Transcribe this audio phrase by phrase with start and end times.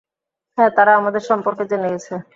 [0.57, 2.13] হ্যাঁ, তারা আমাদের সম্পর্কে জেনে গেছে।